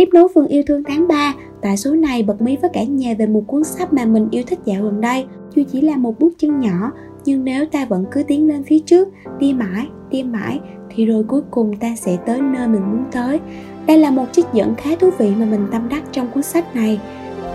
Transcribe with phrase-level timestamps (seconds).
[0.00, 3.14] Tiếp nối phần yêu thương tháng 3, tại số này bật mí với cả nhà
[3.18, 5.24] về một cuốn sách mà mình yêu thích dạo gần đây.
[5.54, 6.92] Dù chỉ là một bước chân nhỏ,
[7.24, 9.08] nhưng nếu ta vẫn cứ tiến lên phía trước,
[9.38, 10.60] đi mãi, đi mãi,
[10.90, 13.40] thì rồi cuối cùng ta sẽ tới nơi mình muốn tới.
[13.86, 16.76] Đây là một trích dẫn khá thú vị mà mình tâm đắc trong cuốn sách
[16.76, 17.00] này.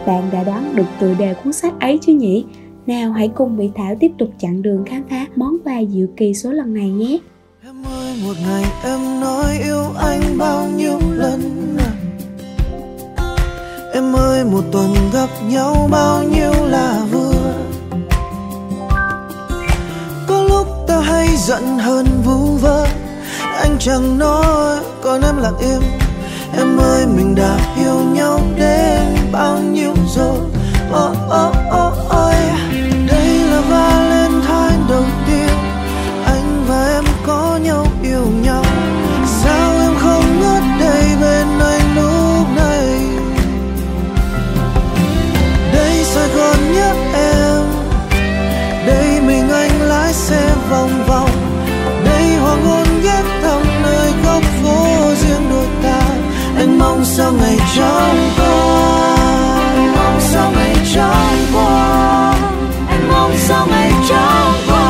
[0.07, 2.45] Bạn đã đoán được tựa đề cuốn sách ấy chứ nhỉ?
[2.85, 6.33] Nào hãy cùng Mỹ Thảo tiếp tục chặng đường khám phá món quà diệu kỳ
[6.33, 7.17] số lần này nhé.
[7.65, 11.64] Em ơi một ngày em nói yêu anh bao nhiêu lần
[14.55, 17.53] một tuần gặp nhau bao nhiêu là vừa.
[20.27, 22.87] Có lúc ta hay giận hơn vu vơ.
[23.41, 25.81] Anh chẳng nói còn em lặng im.
[26.57, 30.39] Em ơi mình đã yêu nhau đến bao nhiêu rồi?
[30.91, 32.35] Oh, oh, oh, ôi.
[33.07, 35.44] Đây là Valentine đầu tiên.
[50.69, 51.29] Vòng vòng.
[52.05, 56.01] Đây hoàng hôn ghé thăm nơi góc phố riêng đôi ta.
[56.57, 59.15] Anh mong sao ngày trong qua?
[59.75, 62.33] Anh mong sao ngày trong qua?
[62.87, 64.85] Anh mong sao ngày trong qua?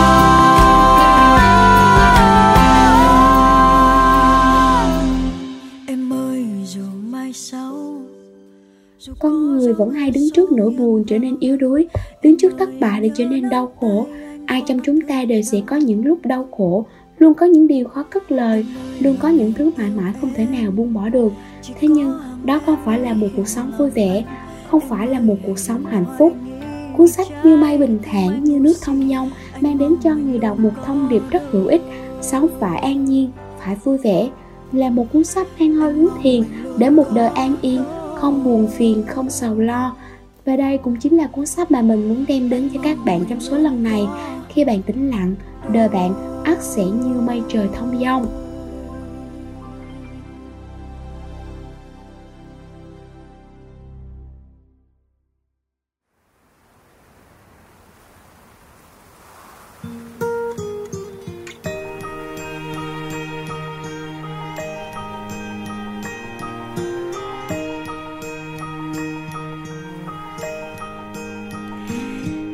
[5.87, 7.75] Em ơi dù mai sau
[8.99, 11.87] dù Con người vẫn hay đứng trước nỗi buồn trở nên yếu đuối,
[12.23, 14.07] đứng trước thất bại để trở nên đau khổ.
[14.45, 16.85] Ai trong chúng ta đều sẽ có những lúc đau khổ,
[17.19, 18.65] luôn có những điều khó cất lời,
[18.99, 21.31] luôn có những thứ mãi mãi không thể nào buông bỏ được.
[21.79, 22.11] Thế nhưng,
[22.43, 24.23] đó không phải là một cuộc sống vui vẻ,
[24.71, 26.33] không phải là một cuộc sống hạnh phúc.
[26.97, 29.29] Cuốn sách như mây bình thản như nước thông dong
[29.61, 31.81] mang đến cho người đọc một thông điệp rất hữu ích,
[32.21, 34.29] sống phải an nhiên, phải vui vẻ,
[34.71, 36.43] là một cuốn sách mang hơi hướng thiền
[36.77, 37.83] để một đời an yên,
[38.15, 39.95] không buồn phiền, không sầu lo.
[40.45, 43.25] Và đây cũng chính là cuốn sách mà mình muốn đem đến cho các bạn
[43.29, 44.07] trong số lần này.
[44.49, 45.35] Khi bạn tĩnh lặng,
[45.73, 48.44] đời bạn ắt sẽ như mây trời thông dong.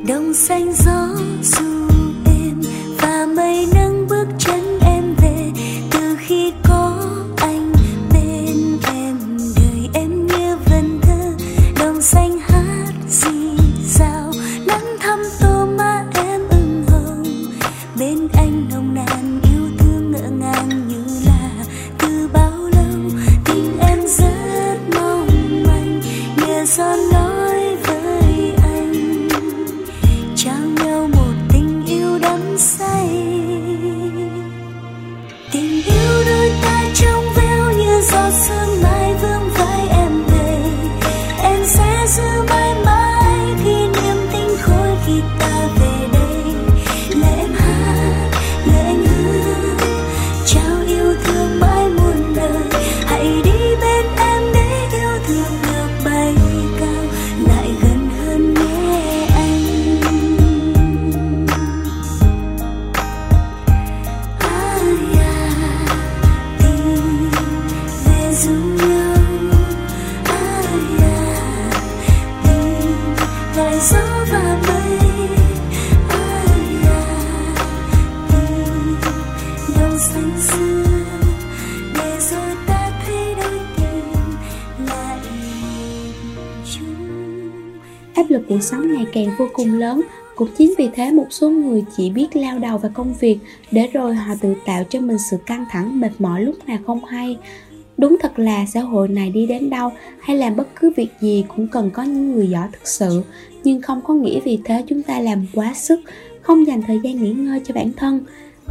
[0.07, 1.07] Đồng xanh gió
[1.44, 1.71] dù
[73.82, 75.10] gió và mây.
[76.10, 76.48] Ai
[76.84, 77.00] à
[79.80, 80.84] đông xanh xưa.
[81.96, 84.36] Để rồi ta thấy đôi tim
[84.88, 85.20] lại
[86.66, 87.80] chung
[88.16, 90.02] Áp lực cuộc sống ngày càng vô cùng lớn,
[90.36, 93.38] cũng chính vì thế một số người chỉ biết lao đầu vào công việc.
[93.72, 97.06] Để rồi họ tự tạo cho mình sự căng thẳng mệt mỏi lúc nào không
[97.06, 97.38] hay.
[98.01, 101.45] Đúng thật là xã hội này đi đến đâu hay làm bất cứ việc gì
[101.56, 103.24] cũng cần có những người giỏi thực sự,
[103.63, 106.00] nhưng không có nghĩa vì thế chúng ta làm quá sức,
[106.42, 108.19] không dành thời gian nghỉ ngơi cho bản thân.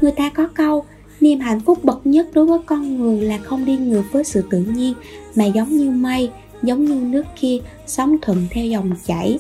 [0.00, 0.84] Người ta có câu,
[1.20, 4.44] niềm hạnh phúc bậc nhất đối với con người là không đi ngược với sự
[4.50, 4.94] tự nhiên,
[5.34, 6.30] mà giống như mây,
[6.62, 9.38] giống như nước kia, sống thuận theo dòng chảy.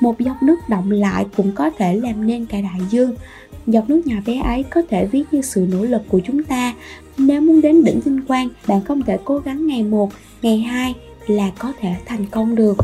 [0.00, 3.14] Một giọt nước động lại cũng có thể làm nên cả đại dương.
[3.66, 6.74] Giọt nước nhỏ bé ấy có thể ví như sự nỗ lực của chúng ta.
[7.18, 10.10] Nếu muốn đến đỉnh vinh quang, bạn không thể cố gắng ngày một,
[10.42, 10.94] ngày hai
[11.26, 12.76] là có thể thành công được.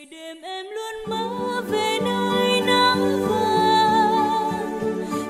[0.00, 4.80] ngày đêm em luôn mơ về nơi nắng vàng.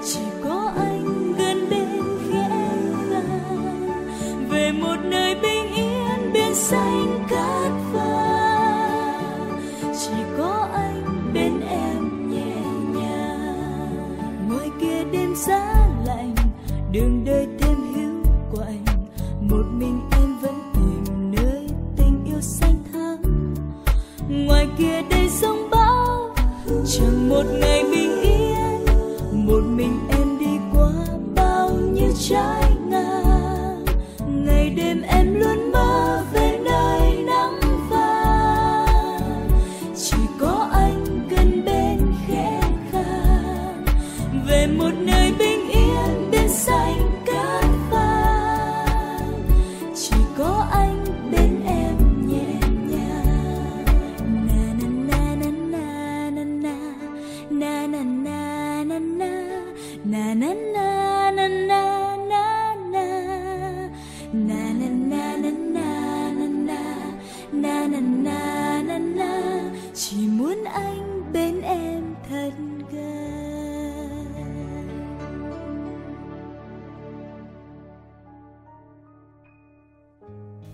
[0.04, 1.88] Chỉ có anh gần bên
[2.26, 3.10] khi em.
[4.50, 9.60] Về một nơi bình yên, biển xanh cát vàng.
[10.00, 12.56] Chỉ có anh bên em nhẹ
[13.00, 14.48] nhàng.
[14.48, 16.34] Ngồi kia đêm giá lạnh,
[16.92, 17.46] đường đời
[35.02, 35.59] em luôn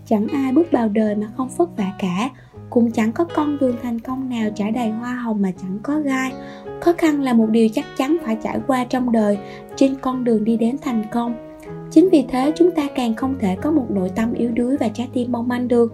[0.06, 2.31] chẳng ai bước vào đời mà không vất vả cả.
[2.70, 6.00] Cũng chẳng có con đường thành công nào trải đầy hoa hồng mà chẳng có
[6.00, 6.32] gai.
[6.81, 9.38] Khó khăn là một điều chắc chắn phải trải qua trong đời,
[9.76, 11.58] trên con đường đi đến thành công.
[11.91, 14.88] Chính vì thế, chúng ta càng không thể có một nội tâm yếu đuối và
[14.88, 15.93] trái tim mong manh được.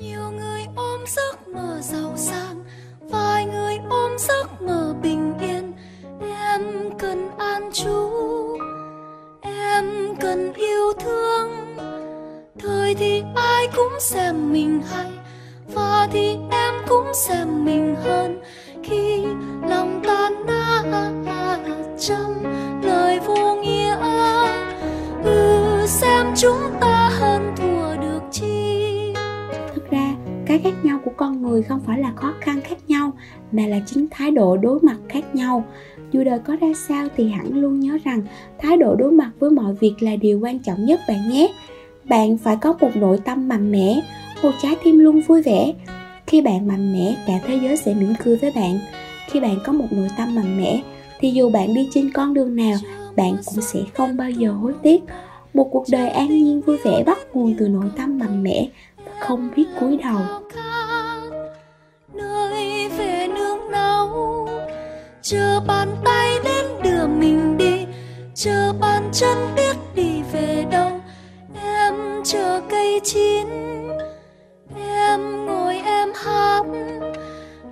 [0.00, 2.56] Nhiều người ôm giấc mơ giàu sang,
[3.00, 5.72] vài người ôm giấc mơ bình yên.
[6.20, 6.60] Em
[6.98, 8.10] cần an trú,
[9.40, 9.84] em
[10.20, 11.61] cần yêu thương
[12.62, 15.10] thời thì ai cũng xem mình hay,
[15.74, 18.40] và thì em cũng xem mình hơn.
[18.82, 19.24] Khi
[19.68, 21.58] lòng tan nát
[21.98, 22.42] trong
[22.82, 23.96] lời vô nghĩa
[25.24, 29.14] ừ xem chúng ta hơn thua được chi.
[29.74, 30.14] Thực ra,
[30.46, 33.12] cái khác nhau của con người không phải là khó khăn khác nhau,
[33.52, 35.64] mà là chính thái độ đối mặt khác nhau.
[36.12, 38.22] Dù đời có ra sao thì hẳn luôn nhớ rằng
[38.58, 41.52] thái độ đối mặt với mọi việc là điều quan trọng nhất bạn nhé
[42.04, 44.00] bạn phải có một nội tâm mạnh mẽ,
[44.42, 45.72] một trái tim luôn vui vẻ.
[46.26, 48.78] Khi bạn mạnh mẽ, cả thế giới sẽ mỉm cười với bạn.
[49.26, 50.80] Khi bạn có một nội tâm mạnh mẽ,
[51.20, 52.76] thì dù bạn đi trên con đường nào,
[53.16, 55.02] bạn cũng sẽ không bao giờ hối tiếc.
[55.54, 58.68] Một cuộc đời an nhiên vui vẻ bắt nguồn từ nội tâm mạnh mẽ
[59.04, 60.20] và không biết cúi đầu.
[62.14, 64.08] Nơi về nương náu
[65.22, 67.86] chờ bàn tay đến đưa mình đi.
[68.34, 70.90] Chờ bàn chân biết đi về đâu
[72.32, 73.46] chờ cây chín.
[74.76, 76.62] Em ngồi em hát,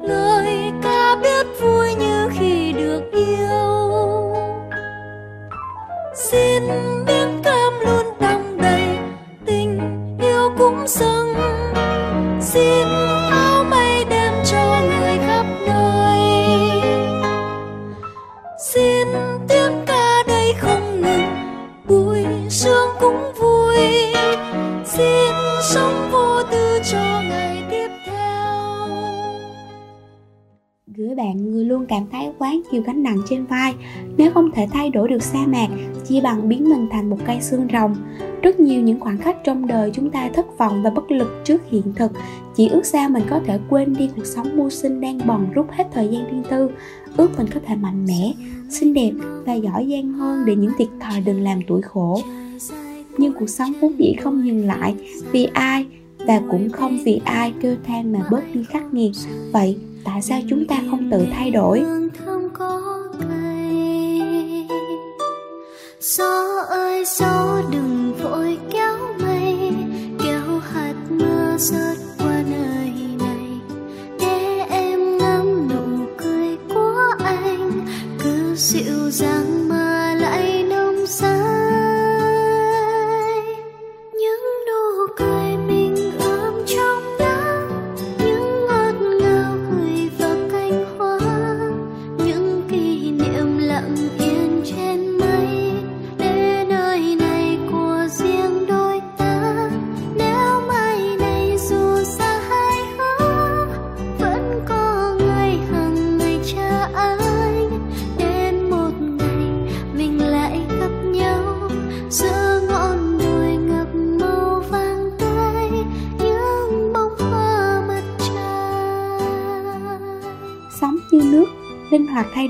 [0.01, 4.35] lời ca biết vui như khi được yêu.
[6.15, 6.63] Xin
[7.07, 8.99] miếng cam luôn đong đầy
[9.47, 9.79] tình
[10.21, 11.35] yêu cũng dâng,
[12.41, 12.90] xin
[32.51, 33.75] cảm nhiều gánh nặng trên vai.
[34.17, 35.69] Nếu không thể thay đổi được sa mạc,
[36.09, 37.97] chỉ bằng biến mình thành một cây xương rồng.
[38.43, 41.63] Rất nhiều những khoảng khắc trong đời chúng ta thất vọng và bất lực trước
[41.71, 42.13] hiện thực.
[42.57, 45.67] Chỉ ước sao mình có thể quên đi cuộc sống mưu sinh đang bòn rút
[45.71, 46.71] hết thời gian riêng tư.
[47.17, 48.33] Ước mình có thể mạnh mẽ,
[48.71, 49.13] xinh đẹp
[49.47, 52.21] và giỏi giang hơn để những thiệt thòi đừng làm tuổi khổ.
[53.19, 54.95] Nhưng cuộc sống vốn dĩ không dừng lại
[55.33, 55.87] vì ai
[56.27, 59.13] và cũng không vì ai kêu than mà bớt đi khắc nghiệt.
[59.53, 61.83] Vậy tại sao chúng ta không tự thay đổi?
[66.01, 69.75] Gió ơi gió đừng vội kéo mây
[70.25, 72.81] kéo hạt mưa rơi qua nơi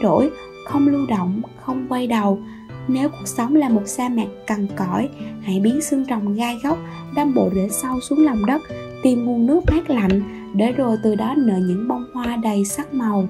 [0.03, 0.31] đổi,
[0.67, 2.39] không lưu động, không quay đầu.
[2.89, 5.09] Nếu cuộc sống là một sa mạc cằn cõi
[5.43, 6.79] hãy biến xương rồng gai góc,
[7.17, 8.63] đâm bộ rễ sâu xuống lòng đất,
[9.03, 10.23] tìm nguồn nước mát lạnh,
[10.55, 13.29] để rồi từ đó nở những bông hoa đầy sắc màu.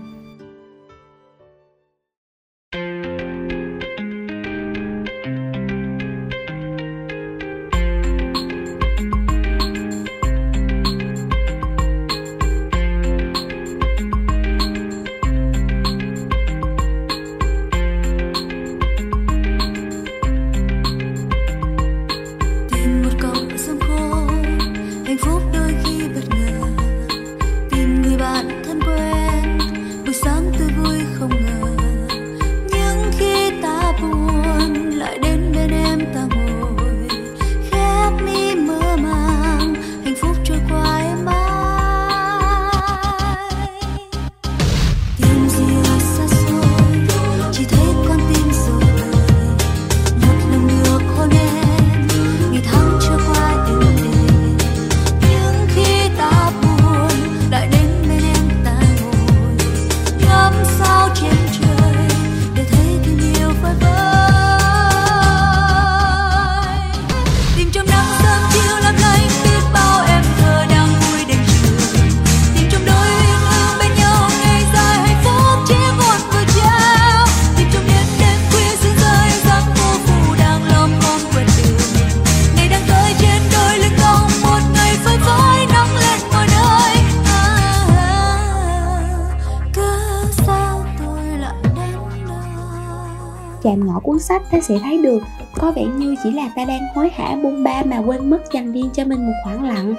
[93.70, 95.22] Chạm ngõ cuốn sách ta sẽ thấy được.
[95.54, 98.72] Có vẻ như chỉ là ta đang hối hả buông ba mà quên mất dành
[98.72, 99.94] riêng cho mình một khoảng lặng.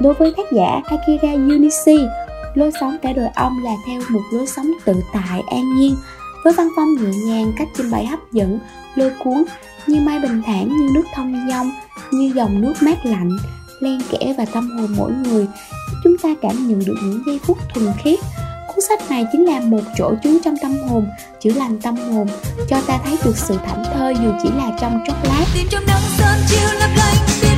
[0.00, 1.98] Đối với tác giả Akira Yunishi,
[2.54, 5.96] lối sống cả đời ông là theo một lối sống tự tại, an nhiên,
[6.44, 8.58] với văn phong nhẹ nhàng, cách trình bày hấp dẫn,
[8.94, 9.44] lôi cuốn,
[9.86, 11.70] như mây bình thản, như nước thông dong,
[12.10, 13.30] như dòng nước mát lạnh,
[13.80, 15.46] len kẽ và tâm hồn mỗi người.
[16.04, 18.20] Chúng ta cảm nhận được những giây phút thuần khiết
[18.88, 21.06] sách này chính là một chỗ trú trong tâm hồn,
[21.40, 22.26] chữa lành tâm hồn,
[22.68, 25.44] cho ta thấy được sự thảnh thơi dù chỉ là trong chốc lát.
[25.54, 27.53] Tìm trong nắng sớm chiều lấp lánh biết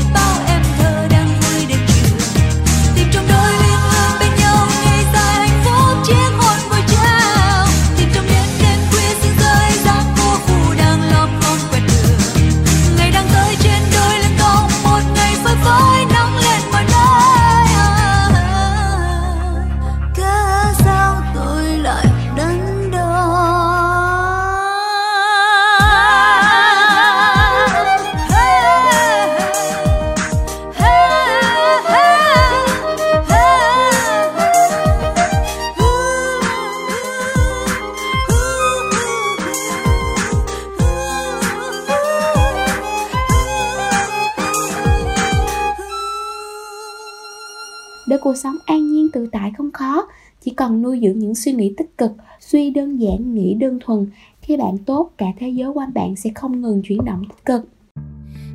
[49.27, 50.07] tự tại không khó
[50.41, 54.07] chỉ cần nuôi dưỡng những suy nghĩ tích cực suy đơn giản nghĩ đơn thuần
[54.43, 57.69] khi bạn tốt cả thế giới quanh bạn sẽ không ngừng chuyển động tích cực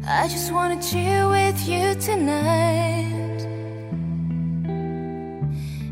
[0.03, 3.41] I just wanna chill with you tonight.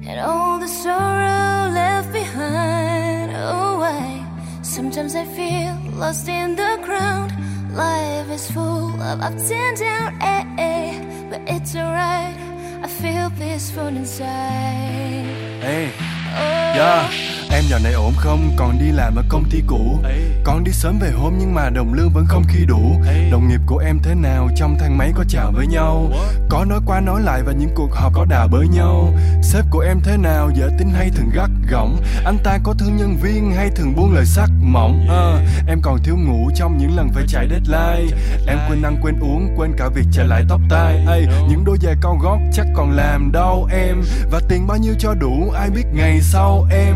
[0.07, 3.31] And all the sorrow left behind.
[3.35, 4.23] Oh, I
[4.63, 7.29] Sometimes I feel lost in the crowd.
[7.75, 11.29] Life is full of ups and downs, eh, eh.
[11.29, 12.48] but it's alright.
[12.81, 15.25] I feel peaceful inside.
[15.63, 15.87] Ê,
[16.31, 17.11] Oh, yeah.
[17.51, 18.51] Em dạo này ổn không?
[18.57, 19.99] Còn đi làm ở công ty cũ
[20.43, 23.59] Còn đi sớm về hôm nhưng mà đồng lương vẫn không khi đủ Đồng nghiệp
[23.65, 24.49] của em thế nào?
[24.55, 26.11] Trong thang máy có chào với nhau
[26.49, 29.79] Có nói qua nói lại và những cuộc họp có đà bới nhau Sếp của
[29.79, 30.49] em thế nào?
[30.55, 31.97] Dễ tính hay thường gắt gỏng.
[32.25, 35.07] Anh ta có thương nhân viên hay thường buông lời sắc mỏng?
[35.09, 38.17] À, Em còn thiếu ngủ trong những lần phải chạy deadline.
[38.47, 41.05] Em quên ăn quên uống Quên cả việc trả lại tóc tai.
[41.07, 44.01] Ê, Những đôi giày cao gót chắc còn làm đau em.
[44.31, 46.95] Và tiền bao nhiêu cho đủ Ai biết ngày sau em.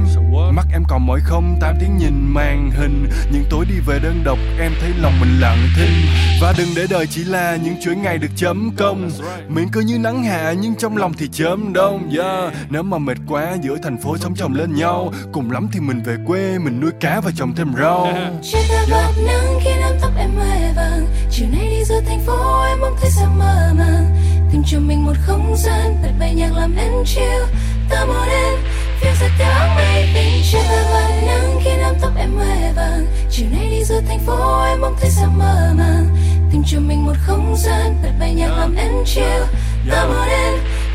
[0.51, 3.09] Mắt em còn mỏi không tám tiếng nhìn màn hình.
[3.31, 6.07] Những tối đi về đơn độc Em thấy lòng mình lặng thinh.
[6.41, 9.09] Và đừng để đời chỉ là những chuỗi ngày được chấm công.
[9.47, 12.09] Miệng cứ như nắng hạ Nhưng trong lòng thì chớm đông.
[12.17, 12.53] Yeah.
[12.69, 15.11] Nếu mà mệt quá giữa thành phố sống chồng lên nhau.
[15.31, 18.07] Cùng lắm thì mình về quê, Mình nuôi cá và trồng thêm rau.
[18.51, 21.07] Trên áo bạc nắng khi nắm tóc em hoe vàng.
[21.31, 24.05] Chiều nay đi giữa thành phố, em mong thấy sao mơ màng.
[24.51, 27.43] Tìm cho mình một không gian bật bay nhạc làm em chill
[27.89, 28.57] Ta muốn em
[28.99, 32.73] phiêu giật theo áng mây đêm trên áo bạc nắng khi nắm tóc em hoe
[32.75, 33.05] vàng.
[33.31, 36.07] Chiều nay đi giữa thành phố, em mong thấy sao mơ màng.
[36.51, 39.43] Tìm cho mình một không gian bật bay nhạc làm em chill
[39.91, 40.53] Ta muốn em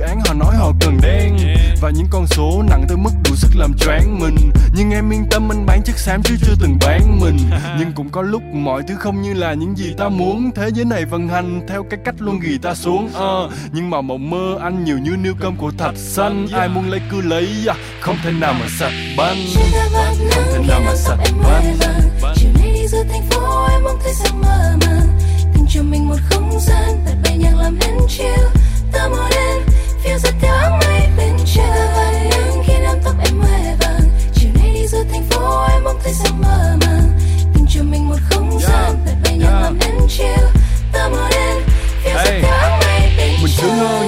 [0.00, 1.36] án họ nói họ cần đen.
[1.80, 4.36] Và những con số nặng tới mức đủ sức làm choáng mình.
[4.74, 7.38] Nhưng em yên tâm anh bán chất xám chứ chưa từng bán mình.
[7.78, 10.50] Nhưng cũng có lúc mọi thứ không như là những gì ta muốn.
[10.54, 14.00] Thế giới này vận hành theo cái cách luôn ghi ta xuống uh, nhưng mà
[14.00, 16.46] mộng mơ anh nhiều như niêu cơm của thạch xanh.
[16.52, 19.36] Ai muốn lấy cứ lấy uh, không thể nào mà sạch banh.
[20.30, 21.76] Không thể nào mà sạch banh.
[22.36, 25.08] chiều nay đi giữa thành phố em mong thấy sáng mơ màng
[25.54, 28.50] tìm cho mình một không gian bật bay nhạc làm đến chiều
[28.92, 29.62] ta tóc em
[30.18, 30.46] Hey.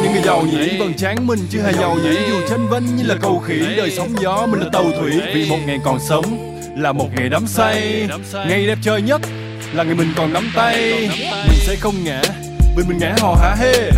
[0.02, 0.78] những người giàu nhỉ?
[0.78, 2.16] Vầng trán mình chứ hề giàu nhỉ?
[2.28, 5.20] Dù tranh vinh như là cầu khỉ đời sóng gió mình là tàu thủy.
[5.34, 8.08] Vì một ngày còn sống là một ngày đắm say.
[8.32, 9.20] Ngày đẹp trời nhất
[9.72, 11.08] là ngày mình còn nắm tay.
[11.48, 12.22] mình sẽ không ngã
[12.76, 13.54] vì mình ngã hò hả?
[13.54, 13.90] Hê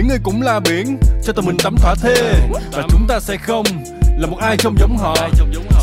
[0.00, 2.32] biển người cũng là biển, cho tụi mình tắm thỏa thê.
[2.72, 3.66] Và chúng ta sẽ không
[4.18, 5.16] là một ai trong giống họ,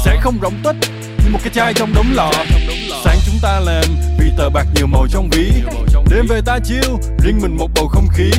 [0.05, 0.75] sẽ không rỗng tuếch
[1.24, 2.31] như một cái chai trong đống lọ
[3.03, 3.83] sáng chúng ta làm
[4.19, 5.51] vì tờ bạc nhiều màu trong ví.
[6.09, 8.31] Đêm về ta chiêu riêng mình một bầu không khí.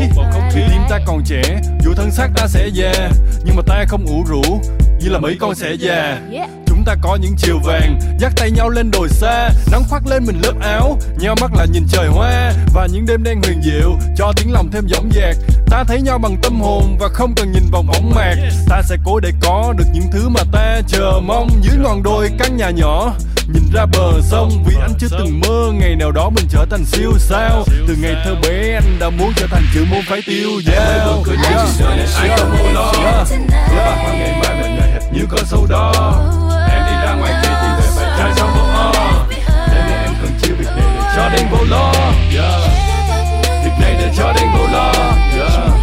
[0.55, 1.43] Vì tim ta còn trẻ,
[1.85, 3.11] dù thân xác ta sẽ già,
[3.45, 4.61] nhưng mà ta không ủ rũ,
[5.01, 6.19] như là mấy con sẽ già.
[6.67, 10.25] Chúng ta có những chiều vàng, dắt tay nhau lên đồi xa, nắng khoác lên
[10.27, 13.97] mình lớp áo, nhau mắt là nhìn trời hoa và những đêm đen huyền diệu
[14.17, 15.37] cho tiếng lòng thêm dõng dạc.
[15.71, 18.35] Ta thấy nhau bằng tâm hồn và không cần nhìn vào bóng mạc.
[18.69, 21.49] Ta sẽ cố để có được những thứ mà ta chờ mong.
[21.63, 23.13] Dưới ngọn đồi căn nhà nhỏ
[23.55, 26.85] nhìn ra bờ sông vì anh chưa từng mơ ngày nào đó mình trở thành
[26.85, 27.65] siêu sao.
[27.89, 31.25] Từ ngày thơ bé anh đã muốn trở thành chữ môn phải tiêu dao.
[32.17, 32.93] Ai không buồn lo
[33.77, 35.93] và ngày mai mình ngày hệt như con sâu đo
[36.71, 38.93] em đi ra ngoài kia thì về phải trai trong bộ o
[39.75, 41.93] nên em cần chia việc này để cho đen vô lo.
[42.35, 42.68] Yeah.
[44.09, 44.33] Để cho
[44.73, 44.93] lo
[45.35, 45.79] Yeah.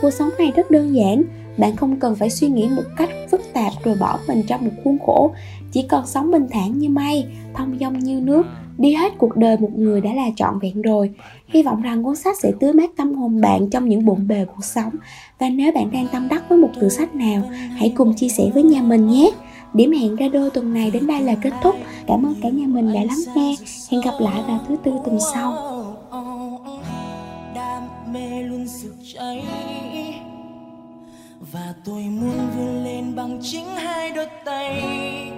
[0.00, 1.22] cuộc sống này rất đơn giản
[1.58, 4.72] bạn không cần phải suy nghĩ một cách phức tạp rồi bỏ mình trong một
[4.84, 5.32] khuôn khổ.
[5.72, 8.46] Chỉ cần sống bình thản như mây, thông dong như nước,
[8.78, 11.10] đi hết cuộc đời một người đã là trọn vẹn rồi.
[11.48, 14.44] Hy vọng rằng cuốn sách sẽ tưới mát tâm hồn bạn trong những bộn bề
[14.44, 14.92] cuộc sống.
[15.38, 17.42] Và nếu bạn đang tâm đắc với một tựa sách nào,
[17.76, 19.30] hãy cùng chia sẻ với nhà mình nhé.
[19.74, 21.74] Điểm hẹn ra đôi tuần này đến đây là kết thúc.
[22.06, 23.56] Cảm ơn cả nhà mình đã lắng nghe.
[23.90, 25.54] Hẹn gặp lại vào thứ tư tuần sau.
[27.54, 28.66] Đam mê luôn
[29.14, 29.44] cháy
[31.52, 34.82] và tôi muốn vươn lên bằng chính hai đôi tay.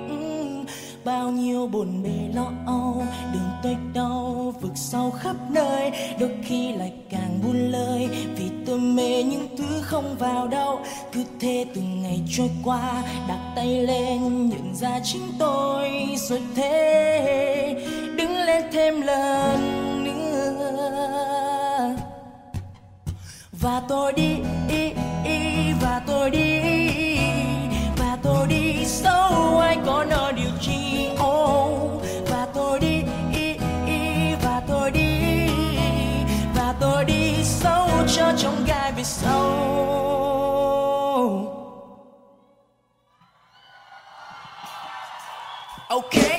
[0.09, 0.17] Ừ,
[1.05, 5.91] bao nhiêu bồn bề lo âu đường tôi đau vực sâu khắp nơi.
[6.21, 10.81] Đôi khi lại càng buồn lời vì tôi mê những thứ không vào đâu.
[11.13, 15.91] Cứ thế từng ngày trôi qua đặt tay lên nhận ra chính tôi.
[16.17, 17.85] Rồi thế
[18.17, 21.97] đứng lên thêm lần nữa.
[23.53, 24.37] Và tôi đi
[24.69, 24.93] đi,
[25.25, 25.54] đi,
[25.85, 26.61] và tôi đi
[27.97, 33.03] và tôi đi sâu ai có nợ điều chi oh, và tôi đi
[34.43, 35.49] và tôi đi
[36.57, 39.75] và tôi đi sâu cho trong gai về sâu
[45.89, 46.34] Ok.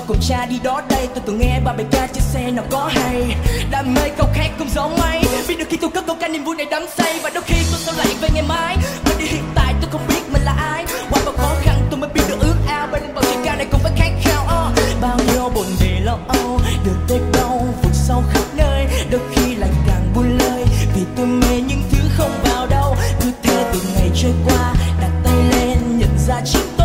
[0.00, 1.08] Tuổi cùng cha đi đó đây.
[1.14, 3.36] Tôi từng nghe ba bài ca trên xe nào có hay.
[3.70, 6.44] Đam mê câu khác không giống mấy Biết được khi tôi cất câu ca niềm
[6.44, 7.20] vui này đắm say.
[7.22, 8.76] Và đôi khi tôi sao lại về ngày mai?
[9.04, 10.84] Mà đi hiện tại tôi không biết mình là ai.
[11.10, 12.86] Qua bao khó khăn tôi mới biết được ước ao.
[12.92, 14.78] Bên bao chuyện ca này cũng phải khát khao uh.
[15.00, 17.66] Bao nhiêu buồn bề lo âu, được tới đâu?
[17.82, 20.64] Vượt sâu khắp nơi, Đôi khi lại càng buồn lời.
[20.94, 22.96] Vì tôi mê những thứ không vào đâu.
[23.20, 26.79] Cứ thế từng ngày trôi qua, Đặt tay lên, nhận ra chính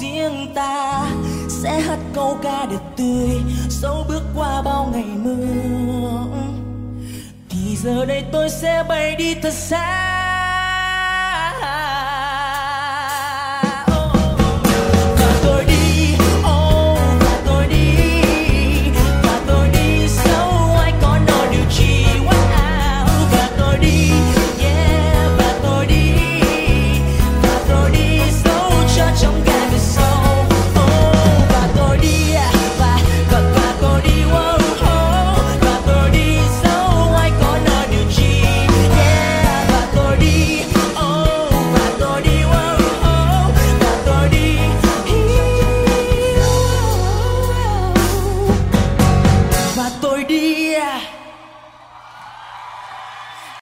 [0.00, 1.06] riêng ta
[1.48, 6.24] sẽ hát câu ca đẹp tươi dẫu bước qua bao ngày mưa.
[7.48, 10.09] Thì giờ đây tôi sẽ bay đi thật xa.